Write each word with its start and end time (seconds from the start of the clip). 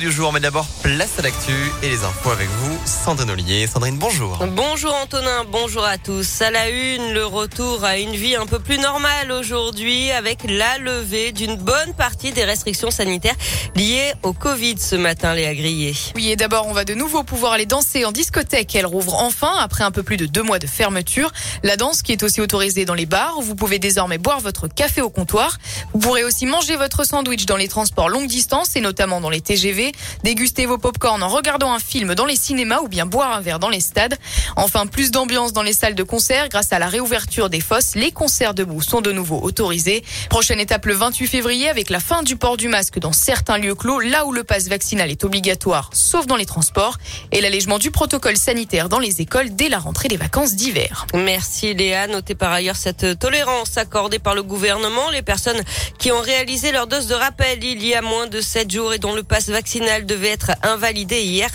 du 0.00 0.10
jour, 0.10 0.32
mais 0.32 0.40
d'abord 0.40 0.66
place 0.82 1.20
à 1.20 1.22
l'actu 1.22 1.52
et 1.84 1.88
les 1.88 2.02
infos 2.02 2.30
avec 2.30 2.48
vous, 2.48 2.76
Sandrine 2.84 3.30
Ollier. 3.30 3.68
Sandrine, 3.68 3.96
bonjour. 3.96 4.44
Bonjour 4.44 4.92
Antonin, 4.92 5.44
bonjour 5.48 5.84
à 5.84 5.98
tous. 5.98 6.42
À 6.42 6.50
la 6.50 6.68
une, 6.68 7.12
le 7.12 7.24
retour 7.24 7.84
à 7.84 7.96
une 7.96 8.10
vie 8.10 8.34
un 8.34 8.46
peu 8.46 8.58
plus 8.58 8.78
normale 8.78 9.30
aujourd'hui 9.30 10.10
avec 10.10 10.40
la 10.48 10.78
levée 10.78 11.30
d'une 11.30 11.54
bonne 11.54 11.94
partie 11.96 12.32
des 12.32 12.42
restrictions 12.42 12.90
sanitaires 12.90 13.36
liées 13.76 14.12
au 14.24 14.32
Covid 14.32 14.78
ce 14.80 14.96
matin, 14.96 15.32
Léa 15.32 15.54
Grillé. 15.54 15.94
Oui, 16.16 16.28
et 16.28 16.34
d'abord, 16.34 16.66
on 16.66 16.72
va 16.72 16.84
de 16.84 16.94
nouveau 16.94 17.22
pouvoir 17.22 17.52
aller 17.52 17.66
danser 17.66 18.04
en 18.04 18.10
discothèque. 18.10 18.74
Elle 18.74 18.86
rouvre 18.86 19.14
enfin 19.14 19.52
après 19.60 19.84
un 19.84 19.92
peu 19.92 20.02
plus 20.02 20.16
de 20.16 20.26
deux 20.26 20.42
mois 20.42 20.58
de 20.58 20.66
fermeture. 20.66 21.30
La 21.62 21.76
danse 21.76 22.02
qui 22.02 22.10
est 22.10 22.24
aussi 22.24 22.40
autorisée 22.40 22.84
dans 22.84 22.94
les 22.94 23.06
bars. 23.06 23.40
Vous 23.42 23.54
pouvez 23.54 23.78
désormais 23.78 24.18
boire 24.18 24.40
votre 24.40 24.66
café 24.66 25.02
au 25.02 25.10
comptoir. 25.10 25.58
Vous 25.92 26.00
pourrez 26.00 26.24
aussi 26.24 26.46
manger 26.46 26.74
votre 26.74 27.06
sandwich 27.06 27.46
dans 27.46 27.56
les 27.56 27.68
transports 27.68 28.08
longue 28.08 28.26
distance 28.26 28.74
et 28.74 28.80
notamment 28.80 29.20
dans 29.20 29.30
les 29.30 29.40
TGV 29.40 29.83
déguster 30.22 30.66
vos 30.66 30.78
pop-corn 30.78 31.22
en 31.22 31.28
regardant 31.28 31.72
un 31.72 31.78
film 31.78 32.14
dans 32.14 32.26
les 32.26 32.36
cinémas 32.36 32.80
ou 32.80 32.88
bien 32.88 33.06
boire 33.06 33.36
un 33.36 33.40
verre 33.40 33.58
dans 33.58 33.68
les 33.68 33.80
stades. 33.80 34.16
Enfin, 34.56 34.86
plus 34.86 35.10
d'ambiance 35.10 35.52
dans 35.52 35.62
les 35.62 35.72
salles 35.72 35.94
de 35.94 36.02
concert 36.02 36.48
grâce 36.48 36.72
à 36.72 36.78
la 36.78 36.86
réouverture 36.86 37.50
des 37.50 37.60
fosses. 37.60 37.94
Les 37.94 38.12
concerts 38.12 38.54
debout 38.54 38.82
sont 38.82 39.00
de 39.00 39.12
nouveau 39.12 39.40
autorisés. 39.40 40.04
Prochaine 40.30 40.60
étape 40.60 40.86
le 40.86 40.94
28 40.94 41.26
février 41.26 41.68
avec 41.68 41.90
la 41.90 42.00
fin 42.00 42.22
du 42.22 42.36
port 42.36 42.56
du 42.56 42.68
masque 42.68 42.98
dans 42.98 43.12
certains 43.12 43.58
lieux 43.58 43.74
clos, 43.74 44.00
là 44.00 44.26
où 44.26 44.32
le 44.32 44.44
passe 44.44 44.68
vaccinal 44.68 45.10
est 45.10 45.24
obligatoire, 45.24 45.90
sauf 45.92 46.26
dans 46.26 46.36
les 46.36 46.46
transports, 46.46 46.98
et 47.32 47.40
l'allègement 47.40 47.78
du 47.78 47.90
protocole 47.90 48.36
sanitaire 48.36 48.88
dans 48.88 48.98
les 48.98 49.20
écoles 49.20 49.54
dès 49.54 49.68
la 49.68 49.78
rentrée 49.78 50.08
des 50.08 50.16
vacances 50.16 50.54
d'hiver. 50.54 51.06
Merci 51.14 51.74
Léa. 51.74 52.06
Notez 52.06 52.34
par 52.34 52.52
ailleurs 52.52 52.76
cette 52.76 53.18
tolérance 53.18 53.76
accordée 53.76 54.18
par 54.18 54.34
le 54.34 54.42
gouvernement. 54.42 55.10
Les 55.10 55.22
personnes 55.22 55.62
qui 55.98 56.12
ont 56.12 56.20
réalisé 56.20 56.72
leur 56.72 56.86
dose 56.86 57.06
de 57.06 57.14
rappel 57.14 57.62
il 57.62 57.84
y 57.84 57.94
a 57.94 58.02
moins 58.02 58.26
de 58.26 58.40
7 58.40 58.70
jours 58.70 58.94
et 58.94 58.98
dont 58.98 59.14
le 59.14 59.22
passe 59.22 59.48
vaccinal 59.48 59.73
devait 59.80 60.28
être 60.28 60.52
invalidé 60.62 61.22
hier, 61.22 61.50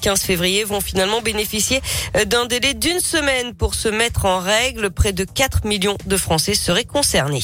15 0.00 0.20
euh, 0.20 0.24
février, 0.24 0.64
vont 0.64 0.80
finalement 0.80 1.22
bénéficier 1.22 1.80
euh, 2.16 2.24
d'un 2.24 2.46
délai 2.46 2.74
d'une 2.74 3.00
semaine 3.00 3.54
pour 3.54 3.74
se 3.74 3.88
mettre 3.88 4.26
en 4.26 4.38
règle. 4.38 4.90
Près 4.90 5.12
de 5.12 5.24
4 5.24 5.66
millions 5.66 5.96
de 6.06 6.16
Français 6.16 6.54
seraient 6.54 6.84
concernés. 6.84 7.42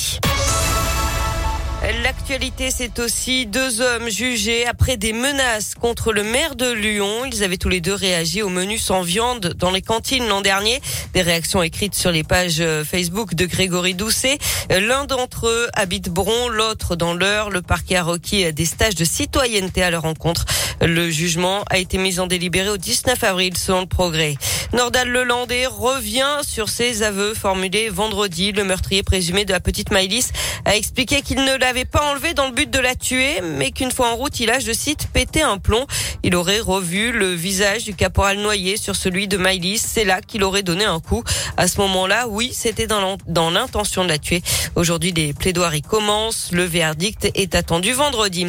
L'actualité, 1.93 2.71
c'est 2.71 3.01
aussi 3.01 3.47
deux 3.47 3.81
hommes 3.81 4.09
jugés 4.09 4.65
après 4.65 4.97
des 4.97 5.13
menaces 5.13 5.75
contre 5.75 6.13
le 6.13 6.23
maire 6.23 6.55
de 6.55 6.71
Lyon. 6.71 7.25
Ils 7.25 7.43
avaient 7.43 7.57
tous 7.57 7.69
les 7.69 7.81
deux 7.81 7.95
réagi 7.95 8.43
au 8.43 8.49
menu 8.49 8.79
sans 8.79 9.03
viande 9.03 9.55
dans 9.59 9.73
les 9.73 9.83
cantines 9.83 10.29
l'an 10.29 10.41
dernier. 10.41 10.81
Des 11.15 11.23
réactions 11.23 11.63
écrites 11.63 11.97
sur 11.97 12.13
les 12.13 12.23
pages 12.23 12.61
euh, 12.61 12.85
Facebook 12.85 13.35
de 13.35 13.45
Grégory 13.45 13.95
Doucet. 13.95 14.39
L'un 14.71 15.05
d'entre 15.05 15.49
eux 15.49 15.69
habite 15.75 16.11
Bron, 16.11 16.49
l'autre 16.49 16.95
dans 16.95 17.13
l'heure. 17.13 17.51
Le 17.51 17.61
parquet 17.61 17.97
a 17.97 18.05
requis 18.05 18.53
des 18.53 18.67
stages 18.67 18.95
de 18.95 19.05
citoyenneté 19.05 19.83
à 19.83 19.91
leur 19.91 20.03
rencontre. 20.03 20.45
Le 20.81 21.11
jugement 21.11 21.65
a 21.69 21.79
été 21.79 21.99
mis 21.99 22.21
en 22.21 22.27
délibéré 22.27 22.71
au 22.71 22.77
19 22.77 23.23
avril 23.25 23.57
selon 23.57 23.81
le 23.81 23.87
progrès. 23.87 24.37
Nordal 24.73 25.09
Lelandais 25.09 25.67
revient 25.67 26.39
sur 26.43 26.69
ses 26.69 27.03
aveux 27.03 27.35
formulés 27.35 27.89
vendredi. 27.89 28.53
Le 28.53 28.65
meurtrier 28.65 29.03
présumé 29.03 29.45
de 29.45 29.53
la 29.53 29.61
petite 29.61 29.91
Maïlis 29.91 30.29
a 30.65 30.77
expliqué 30.77 31.23
qu'il 31.23 31.45
ne 31.45 31.57
l'avait 31.57 31.80
pas 31.85 32.11
enlevé 32.11 32.35
dans 32.35 32.47
le 32.47 32.53
but 32.53 32.71
de 32.71 32.79
la 32.79 32.95
tuer, 32.95 33.41
mais 33.43 33.71
qu'une 33.71 33.91
fois 33.91 34.11
en 34.11 34.17
route, 34.17 34.41
il 34.41 34.51
a, 34.51 34.59
je 34.59 34.73
cite, 34.73 35.09
pété 35.13 35.43
un 35.43 35.59
plomb. 35.59 35.87
Il 36.23 36.35
aurait 36.35 36.61
revu 36.61 37.13
le 37.13 37.33
visage 37.33 37.85
du 37.85 37.95
caporal 37.95 38.39
noyé 38.39 38.77
sur 38.77 38.97
celui 38.97 39.29
de 39.29 39.37
Maïlis. 39.37 39.79
C'est 39.79 40.05
là 40.05 40.21
qu'il 40.21 40.45
aurait 40.45 40.63
donné 40.63 40.85
un 40.85 41.01
coup. 41.01 41.23
À 41.57 41.69
ce 41.69 41.79
moment-là, 41.81 42.29
oui, 42.29 42.53
c'était 42.53 42.87
dans 42.87 43.51
l'intention 43.51 44.05
de 44.05 44.09
la 44.09 44.19
tuer. 44.19 44.43
Aujourd'hui, 44.77 45.13
les 45.13 45.33
plaidoiries 45.33 45.83
commencent. 45.83 46.51
Le 46.53 46.65
verdict 46.65 47.29
est 47.35 47.55
attendu 47.55 47.93
vendredi. 47.93 48.47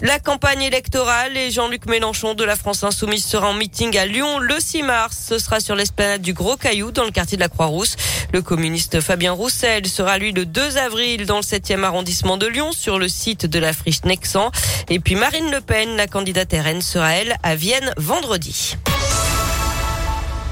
La 0.00 0.18
campagne 0.18 0.62
électorale 0.62 1.36
et 1.36 1.50
Jean-Luc 1.50 1.86
Mélenchon 1.86 2.34
de 2.34 2.44
la 2.44 2.56
France 2.56 2.82
Insoumise 2.82 3.24
sera 3.24 3.48
en 3.48 3.54
meeting 3.54 3.96
à 3.96 4.06
Lyon 4.06 4.38
le 4.38 4.58
6 4.58 4.82
mars. 4.82 5.16
Ce 5.28 5.38
sera 5.38 5.60
sur 5.60 5.76
l'esplanade 5.76 6.20
du 6.20 6.34
Gros 6.34 6.56
Caillou 6.56 6.90
dans 6.90 7.04
le 7.04 7.10
quartier 7.10 7.36
de 7.36 7.42
la 7.42 7.48
Croix-Rousse. 7.48 7.96
Le 8.32 8.42
communiste 8.42 9.00
Fabien 9.00 9.32
Roussel 9.32 9.86
sera 9.86 10.18
lui 10.18 10.32
le 10.32 10.46
2 10.46 10.76
avril 10.78 11.26
dans 11.26 11.36
le 11.36 11.42
7e 11.42 11.84
arrondissement 11.84 12.36
de 12.36 12.46
Lyon 12.46 12.72
sur 12.74 12.98
le 12.98 13.08
site 13.08 13.46
de 13.46 13.58
la 13.58 13.72
friche 13.72 14.04
Nexan. 14.04 14.50
Et 14.88 15.00
puis 15.00 15.14
Marine 15.14 15.50
Le 15.50 15.60
Pen, 15.60 15.96
la 15.96 16.06
candidate 16.06 16.52
RN, 16.52 16.82
sera 16.82 17.12
elle 17.12 17.36
à 17.42 17.54
Vienne 17.56 17.92
vendredi. 17.96 18.76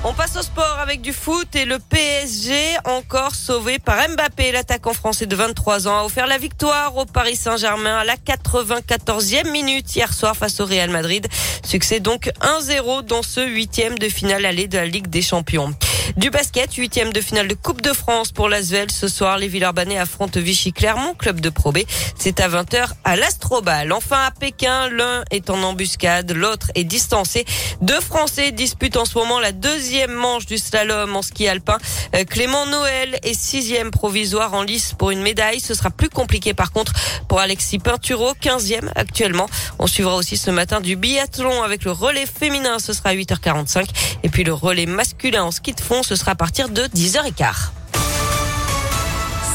On 0.04 0.14
passe 0.14 0.36
au 0.36 0.42
sport 0.42 0.78
avec 0.80 1.00
du 1.00 1.12
foot 1.12 1.54
et 1.54 1.64
le 1.64 1.78
PSG 1.78 2.54
encore 2.86 3.36
sauvé 3.36 3.78
par 3.78 3.96
Mbappé. 4.08 4.50
L'attaquant 4.50 4.94
français 4.94 5.26
de 5.26 5.36
23 5.36 5.86
ans 5.86 5.98
a 5.98 6.04
offert 6.04 6.26
la 6.26 6.38
victoire 6.38 6.96
au 6.96 7.04
Paris 7.04 7.36
Saint-Germain 7.36 7.98
à 7.98 8.04
la 8.04 8.16
94e 8.16 9.48
minute 9.52 9.94
hier 9.94 10.12
soir 10.12 10.36
face 10.36 10.58
au 10.58 10.64
Real 10.64 10.90
Madrid. 10.90 11.28
Succès 11.64 12.00
donc 12.00 12.32
1-0 12.40 13.02
dans 13.02 13.22
ce 13.22 13.46
huitième 13.46 13.96
de 13.96 14.08
finale 14.08 14.44
allée 14.44 14.66
de 14.66 14.76
la 14.76 14.86
Ligue 14.86 15.06
des 15.06 15.22
Champions. 15.22 15.72
Du 16.16 16.28
basket, 16.28 16.74
huitième 16.74 17.10
de 17.10 17.22
finale 17.22 17.48
de 17.48 17.54
Coupe 17.54 17.80
de 17.80 17.92
France 17.94 18.32
pour 18.32 18.50
l'Asvel. 18.50 18.90
Ce 18.90 19.08
soir, 19.08 19.38
les 19.38 19.48
Villeurbanais 19.48 19.96
affrontent 19.96 20.38
Vichy-Clermont, 20.38 21.14
club 21.14 21.40
de 21.40 21.48
Pro 21.48 21.72
B. 21.72 21.78
C'est 22.18 22.40
à 22.40 22.50
20h 22.50 22.86
à 23.04 23.16
l'Astrobal. 23.16 23.92
Enfin, 23.92 24.18
à 24.26 24.30
Pékin, 24.30 24.90
l'un 24.90 25.24
est 25.30 25.48
en 25.48 25.62
embuscade, 25.62 26.32
l'autre 26.32 26.70
est 26.74 26.84
distancé. 26.84 27.46
Deux 27.80 28.00
Français 28.00 28.52
disputent 28.52 28.98
en 28.98 29.06
ce 29.06 29.16
moment 29.16 29.40
la 29.40 29.52
deuxième 29.52 30.12
manche 30.12 30.44
du 30.44 30.58
slalom 30.58 31.16
en 31.16 31.22
ski 31.22 31.48
alpin. 31.48 31.78
Euh, 32.14 32.24
Clément 32.24 32.66
Noël 32.66 33.18
est 33.22 33.34
sixième 33.34 33.90
provisoire 33.90 34.52
en 34.52 34.62
lice 34.62 34.94
pour 34.98 35.12
une 35.12 35.22
médaille. 35.22 35.60
Ce 35.60 35.72
sera 35.72 35.90
plus 35.90 36.10
compliqué 36.10 36.52
par 36.52 36.72
contre 36.72 36.92
pour 37.26 37.40
Alexis 37.40 37.78
Pinturo, 37.78 38.34
quinzième 38.38 38.90
actuellement. 38.96 39.48
On 39.78 39.86
suivra 39.86 40.16
aussi 40.16 40.36
ce 40.36 40.50
matin 40.50 40.82
du 40.82 40.96
biathlon 40.96 41.62
avec 41.62 41.84
le 41.84 41.92
relais 41.92 42.26
féminin. 42.26 42.78
Ce 42.78 42.92
sera 42.92 43.10
à 43.10 43.14
8h45. 43.14 43.86
Et 44.24 44.28
puis 44.28 44.44
le 44.44 44.52
relais 44.52 44.86
masculin 44.86 45.44
en 45.44 45.50
ski 45.50 45.72
de 45.72 45.80
fond 45.80 46.01
ce 46.02 46.16
sera 46.16 46.32
à 46.32 46.34
partir 46.34 46.68
de 46.68 46.82
10h15. 46.82 47.70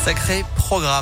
Sacré 0.06 0.46
programme. 0.56 0.96